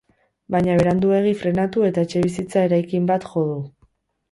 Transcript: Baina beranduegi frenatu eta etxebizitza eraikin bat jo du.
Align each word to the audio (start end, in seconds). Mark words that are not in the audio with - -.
Baina 0.53 0.77
beranduegi 0.79 1.33
frenatu 1.41 1.85
eta 1.91 2.05
etxebizitza 2.07 2.65
eraikin 2.71 3.09
bat 3.15 3.31
jo 3.35 3.47
du. 3.53 3.63